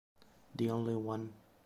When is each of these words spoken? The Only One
The 0.55 0.71
Only 0.71 0.95
One 0.95 1.31